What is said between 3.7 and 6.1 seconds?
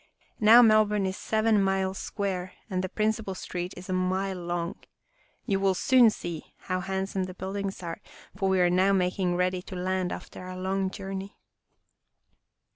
is a mile long. You will soon